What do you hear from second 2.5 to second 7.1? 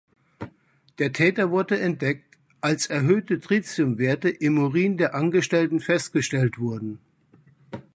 als erhöhte Tritium-Werte im Urin der Angestellten festgestellt wurden.